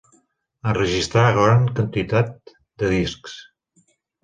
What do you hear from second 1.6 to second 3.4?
quantitat de discs.